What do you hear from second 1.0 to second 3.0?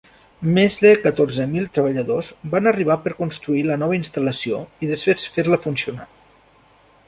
catorze mil treballadors van arribar